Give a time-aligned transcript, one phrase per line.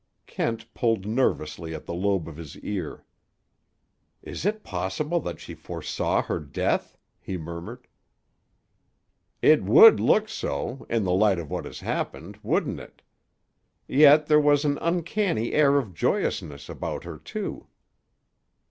[0.25, 3.05] '"Kent pulled nervously at the lobe of his ear.
[4.23, 7.87] "Is it possible that she foresaw her death?" he murmured.
[9.43, 13.03] "It would look so, in the light of what has happened, wouldn't it?
[13.87, 17.67] Yet there was an uncanny air of joyousness about her, too."